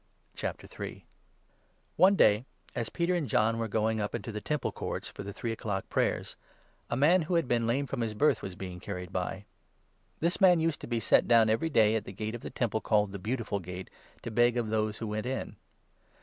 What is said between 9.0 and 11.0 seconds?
by. This man used to be